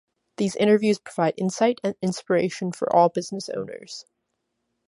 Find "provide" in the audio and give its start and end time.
0.97-1.35